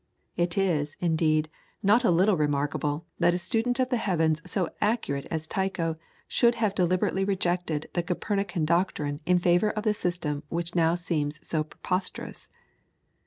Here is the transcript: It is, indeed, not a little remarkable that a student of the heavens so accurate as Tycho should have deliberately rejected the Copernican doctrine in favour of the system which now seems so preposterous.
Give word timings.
It 0.35 0.57
is, 0.57 0.97
indeed, 0.99 1.47
not 1.83 2.03
a 2.03 2.09
little 2.09 2.35
remarkable 2.35 3.05
that 3.19 3.35
a 3.35 3.37
student 3.37 3.79
of 3.79 3.89
the 3.89 3.97
heavens 3.97 4.41
so 4.49 4.71
accurate 4.81 5.27
as 5.29 5.45
Tycho 5.45 5.95
should 6.27 6.55
have 6.55 6.73
deliberately 6.73 7.23
rejected 7.23 7.87
the 7.93 8.01
Copernican 8.01 8.65
doctrine 8.65 9.19
in 9.27 9.37
favour 9.37 9.69
of 9.69 9.83
the 9.83 9.93
system 9.93 10.41
which 10.49 10.73
now 10.73 10.95
seems 10.95 11.39
so 11.47 11.63
preposterous. 11.63 12.49